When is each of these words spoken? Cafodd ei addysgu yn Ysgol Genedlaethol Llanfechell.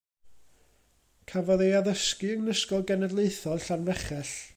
Cafodd 1.31 1.63
ei 1.65 1.75
addysgu 1.79 2.31
yn 2.37 2.49
Ysgol 2.55 2.87
Genedlaethol 2.93 3.63
Llanfechell. 3.67 4.33